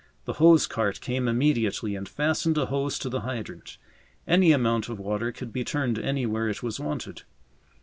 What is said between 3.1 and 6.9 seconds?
hydrant. Any amount of water could be turned anywhere it was